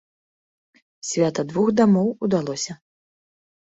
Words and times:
Свята 1.11 1.41
двух 1.53 1.69
дамоў 1.83 2.09
удалося! 2.23 2.73